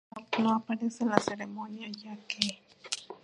Bradl 0.15 0.41
no 0.43 0.55
aparece 0.55 1.03
en 1.03 1.11
la 1.11 1.19
ceremonia 1.19 1.87
ya 1.91 2.17
que. 2.25 2.59